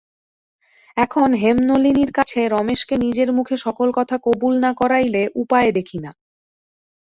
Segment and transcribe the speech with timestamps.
[0.97, 6.11] এখন হেমনলিনীর কাছে রমেশকে নিজের মুখে সকল কথা কবুল না করাইলে উপায় দেখি না।